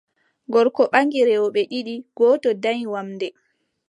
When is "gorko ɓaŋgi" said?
0.53-1.19